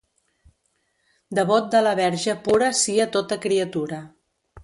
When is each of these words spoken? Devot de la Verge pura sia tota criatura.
Devot 1.39 1.67
de 1.75 1.83
la 1.87 1.91
Verge 2.01 2.35
pura 2.49 2.71
sia 2.81 3.09
tota 3.19 3.41
criatura. 3.47 4.01